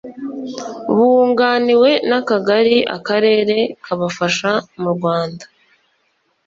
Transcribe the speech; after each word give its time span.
bunganiwe 0.95 1.89
n 2.09 2.11
akagari 2.19 2.77
akarere 2.97 3.57
kabafasha 3.83 4.51
murwanda 4.81 5.45